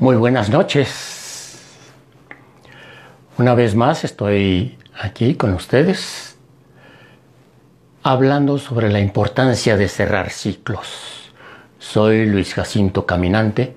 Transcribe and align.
Muy 0.00 0.16
buenas 0.16 0.48
noches. 0.48 1.58
Una 3.36 3.54
vez 3.54 3.74
más 3.74 4.02
estoy 4.02 4.78
aquí 4.98 5.34
con 5.34 5.52
ustedes 5.52 6.38
hablando 8.02 8.56
sobre 8.56 8.88
la 8.88 8.98
importancia 8.98 9.76
de 9.76 9.88
cerrar 9.88 10.30
ciclos. 10.30 11.30
Soy 11.78 12.24
Luis 12.24 12.54
Jacinto 12.54 13.04
Caminante 13.04 13.76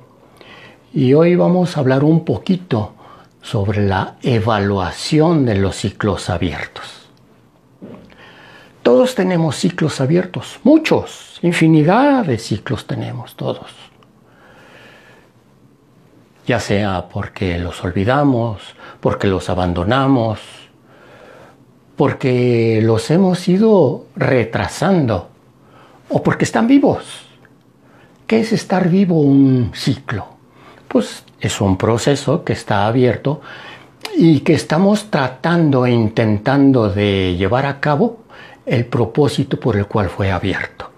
y 0.94 1.14
hoy 1.14 1.36
vamos 1.36 1.75
a 1.75 1.82
hablar 1.82 2.05
un 2.05 2.24
poquito 2.24 2.94
sobre 3.42 3.86
la 3.86 4.16
evaluación 4.21 5.46
de 5.46 5.55
los 5.55 5.76
ciclos 5.76 6.30
abiertos. 6.30 7.10
Todos 8.82 9.14
tenemos 9.14 9.58
ciclos 9.58 10.00
abiertos, 10.00 10.62
muchos, 10.64 11.38
infinidad 11.42 12.24
de 12.24 12.38
ciclos 12.38 12.88
tenemos 12.88 13.36
todos 13.36 13.93
ya 16.46 16.60
sea 16.60 17.07
porque 17.11 17.57
los 17.57 17.83
olvidamos, 17.83 18.61
porque 19.00 19.28
los 19.28 19.50
abandonamos, 19.50 20.39
porque 21.96 22.82
los 22.83 23.10
hemos 23.11 23.47
ido 23.47 24.06
retrasando 24.16 25.29
o 26.10 26.21
porque 26.24 26.46
están 26.46 26.68
vivos. 26.68 27.25
¿Qué 28.28 28.39
es 28.39 28.52
estar 28.52 28.89
vivo 28.89 29.21
un 29.21 29.71
ciclo? 29.74 30.28
Pues 30.88 31.24
es 31.39 31.61
un 31.61 31.78
proceso 31.78 32.44
que 32.44 32.53
está 32.53 32.88
abierto 32.88 33.41
y 34.16 34.41
que 34.41 34.53
estamos 34.53 35.09
tratando 35.09 35.86
e 35.86 35.91
intentando 35.91 36.89
de 36.89 37.36
llevar 37.38 37.66
a 37.66 37.80
cabo 37.80 38.23
el 38.66 38.86
propósito 38.86 39.59
por 39.59 39.75
el 39.75 39.88
cual 39.88 40.09
fue 40.09 40.31
abierto. 40.31 40.89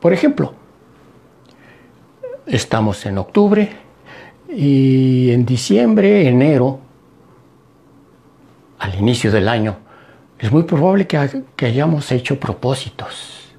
Por 0.00 0.12
ejemplo, 0.12 0.54
Estamos 2.46 3.06
en 3.06 3.18
octubre 3.18 3.70
y 4.48 5.30
en 5.30 5.46
diciembre, 5.46 6.28
enero, 6.28 6.80
al 8.78 8.94
inicio 8.96 9.32
del 9.32 9.48
año, 9.48 9.78
es 10.38 10.52
muy 10.52 10.64
probable 10.64 11.06
que, 11.06 11.16
hayamos 11.64 12.12
hecho 12.12 12.38
propósitos. 12.38 13.54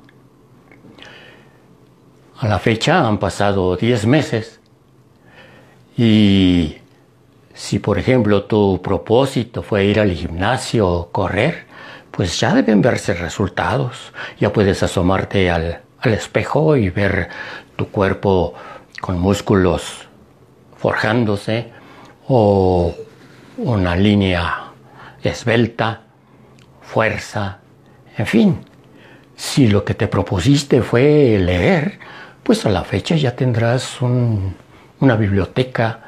A 2.37 2.47
la 2.47 2.59
fecha 2.59 3.07
han 3.07 3.17
pasado 3.17 3.75
10 3.75 4.05
meses 4.05 4.59
y 5.97 6.75
si 7.53 7.79
por 7.79 7.97
ejemplo 7.97 8.43
tu 8.43 8.81
propósito 8.83 9.63
fue 9.63 9.85
ir 9.85 9.99
al 9.99 10.11
gimnasio 10.11 10.87
o 10.87 11.11
correr, 11.11 11.65
pues 12.11 12.39
ya 12.39 12.53
deben 12.53 12.81
verse 12.81 13.13
resultados. 13.13 14.13
Ya 14.39 14.53
puedes 14.53 14.83
asomarte 14.83 15.49
al, 15.49 15.81
espejo 16.03 16.75
y 16.75 16.91
ver 16.91 17.29
tu 17.75 17.87
cuerpo 17.87 18.53
con 19.05 19.19
músculos 19.19 20.07
forjándose 20.77 21.69
o 22.27 22.91
una 23.57 23.95
línea 23.95 24.71
esbelta, 25.21 26.01
fuerza, 26.81 27.59
en 28.17 28.25
fin. 28.25 28.57
Si 29.35 29.67
lo 29.67 29.85
que 29.85 29.93
te 29.93 30.07
propusiste 30.07 30.81
fue 30.81 31.37
leer, 31.39 31.99
pues 32.41 32.65
a 32.65 32.69
la 32.69 32.83
fecha 32.83 33.15
ya 33.15 33.35
tendrás 33.35 34.01
una 34.01 35.15
biblioteca 35.15 35.99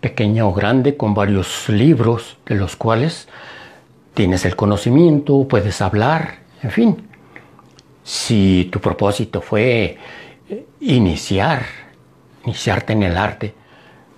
pequeña 0.00 0.46
o 0.46 0.54
grande 0.54 0.96
con 0.96 1.12
varios 1.12 1.68
libros 1.68 2.38
de 2.46 2.54
los 2.54 2.76
cuales 2.76 3.28
tienes 4.14 4.46
el 4.46 4.56
conocimiento, 4.56 5.46
puedes 5.46 5.82
hablar, 5.82 6.36
en 6.62 6.70
fin. 6.70 7.08
Si 8.02 8.70
tu 8.72 8.80
propósito 8.80 9.42
fue 9.42 9.98
iniciar 10.80 11.85
iniciarte 12.46 12.92
en 12.92 13.02
el 13.02 13.16
arte, 13.16 13.54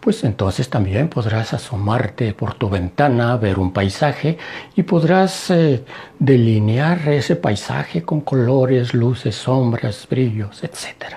pues 0.01 0.23
entonces 0.23 0.71
también 0.71 1.09
podrás 1.09 1.53
asomarte 1.53 2.33
por 2.33 2.55
tu 2.55 2.71
ventana, 2.71 3.37
ver 3.37 3.59
un 3.59 3.73
paisaje 3.73 4.39
y 4.77 4.83
podrás 4.85 5.51
eh, 5.51 5.85
delinear 6.19 7.09
ese 7.09 7.37
paisaje 7.37 8.03
con 8.03 8.21
colores, 8.21 8.95
luces, 8.95 9.35
sombras, 9.35 10.07
brillos, 10.09 10.63
etc. 10.63 11.17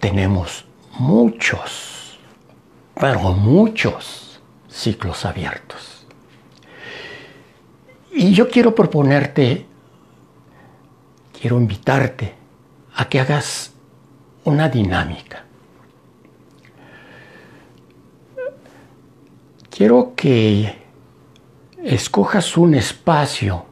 Tenemos 0.00 0.66
muchos, 0.98 2.18
pero 2.94 3.32
muchos 3.32 4.40
ciclos 4.68 5.24
abiertos. 5.24 6.06
Y 8.12 8.32
yo 8.32 8.48
quiero 8.48 8.74
proponerte, 8.74 9.66
quiero 11.38 11.58
invitarte 11.58 12.34
a 12.96 13.08
que 13.08 13.20
hagas 13.20 13.72
una 14.48 14.68
dinámica. 14.68 15.44
Quiero 19.70 20.14
que 20.16 20.86
escojas 21.84 22.56
un 22.56 22.74
espacio, 22.74 23.66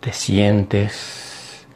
te 0.00 0.12
sientes, 0.12 1.66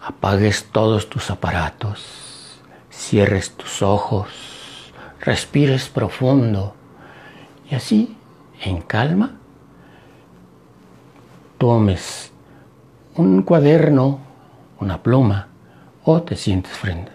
apagues 0.00 0.68
todos 0.70 1.08
tus 1.08 1.30
aparatos, 1.30 2.60
cierres 2.90 3.56
tus 3.56 3.82
ojos, 3.82 4.92
respires 5.20 5.88
profundo 5.88 6.76
y 7.68 7.74
así, 7.74 8.16
en 8.62 8.82
calma, 8.82 9.38
tomes 11.58 12.30
un 13.16 13.42
cuaderno, 13.42 14.20
una 14.78 15.02
pluma, 15.02 15.48
o 16.06 16.22
te 16.22 16.36
sientes 16.36 16.72
frente 16.72 17.10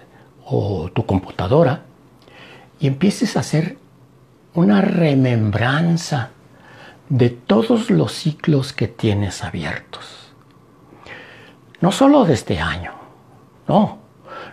o 0.45 0.91
tu 0.93 1.05
computadora 1.05 1.83
y 2.79 2.87
empieces 2.87 3.37
a 3.37 3.39
hacer 3.39 3.77
una 4.53 4.81
remembranza 4.81 6.31
de 7.07 7.29
todos 7.29 7.89
los 7.89 8.11
ciclos 8.11 8.73
que 8.73 8.89
tienes 8.89 9.43
abiertos. 9.45 10.33
No 11.79 11.91
solo 11.93 12.25
de 12.25 12.33
este 12.33 12.59
año, 12.59 12.91
no. 13.67 13.99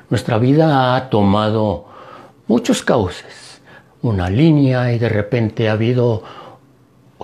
Nuestra 0.09 0.39
vida 0.39 0.95
ha 0.95 1.11
tomado 1.11 1.87
muchos 2.47 2.83
cauces, 2.83 3.61
una 4.03 4.31
línea 4.31 4.93
y 4.93 5.01
de 5.01 5.09
repente 5.09 5.69
ha 5.69 5.73
habido 5.73 6.23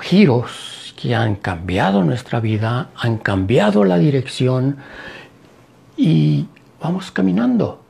giros 0.01 0.95
que 1.01 1.15
han 1.15 1.37
cambiado 1.37 2.03
nuestra 2.03 2.41
vida, 2.41 2.91
han 2.97 3.19
cambiado 3.19 3.85
la 3.85 3.99
dirección 3.99 4.79
y 5.97 6.49
vamos 6.85 7.11
caminando. 7.11 7.83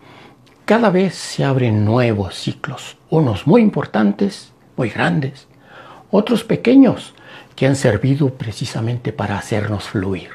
Cada 0.65 0.89
vez 0.89 1.17
se 1.17 1.43
abren 1.43 1.85
nuevos 1.85 2.37
ciclos, 2.37 2.97
unos 3.11 3.45
muy 3.45 3.61
importantes, 3.61 4.53
muy 4.77 4.89
grandes, 4.89 5.49
otros 6.13 6.45
pequeños 6.45 7.13
que 7.57 7.67
han 7.67 7.75
servido 7.75 8.35
precisamente 8.35 9.13
para 9.13 9.37
hacernos 9.37 9.89
fluir. 9.89 10.31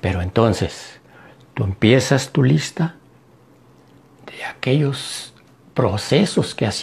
Pero 0.00 0.20
entonces, 0.20 0.98
tú 1.54 1.62
empiezas 1.62 2.30
tu 2.30 2.42
lista 2.42 2.96
de 4.26 4.44
aquellos 4.44 5.32
procesos 5.74 6.56
que 6.56 6.66
has 6.66 6.82